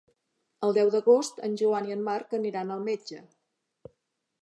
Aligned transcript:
El 0.67 0.73
deu 0.77 0.89
d'agost 0.95 1.43
en 1.49 1.59
Joan 1.63 1.91
i 1.91 1.95
en 1.99 2.03
Marc 2.09 2.35
aniran 2.41 2.75
al 2.79 2.85
metge. 2.91 3.25